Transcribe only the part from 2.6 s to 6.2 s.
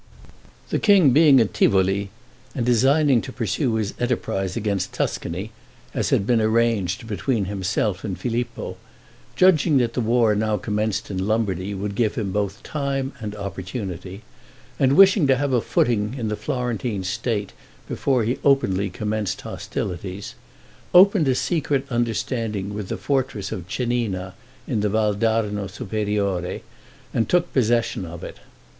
designing to pursue his enterprise against Tuscany, as